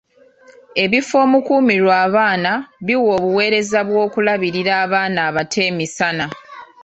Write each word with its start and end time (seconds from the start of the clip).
Ebifo 0.83 1.15
omukuumirwa 1.25 1.93
abaana 2.05 2.51
biwa 2.85 3.09
obuweereza 3.17 3.79
bw'okulabirira 3.87 4.73
abaana 4.83 5.19
abato 5.29 5.59
emisana. 5.69 6.25